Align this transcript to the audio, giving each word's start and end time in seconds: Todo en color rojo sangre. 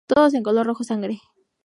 Todo 0.07 0.27
en 0.33 0.41
color 0.43 0.65
rojo 0.65 0.83
sangre. 0.83 1.21